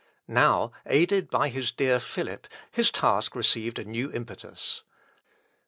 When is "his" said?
1.49-1.71, 2.71-2.89